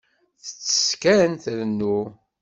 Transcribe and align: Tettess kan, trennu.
Tettess 0.43 0.89
kan, 1.01 1.31
trennu. 1.43 1.97